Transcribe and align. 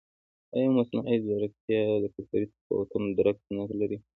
ایا 0.55 0.67
مصنوعي 0.77 1.15
ځیرکتیا 1.25 1.81
د 2.03 2.05
کلتوري 2.13 2.45
تفاوتونو 2.53 3.07
درک 3.17 3.37
نه 3.57 3.63
لري؟ 3.79 3.97